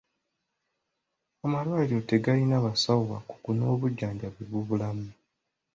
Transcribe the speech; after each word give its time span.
Amalwaliro 1.45 2.01
tegalina 2.09 2.57
basawo 2.65 3.01
bakugu 3.11 3.49
n'obujjanjabi 3.55 4.43
bubulamu. 4.51 5.09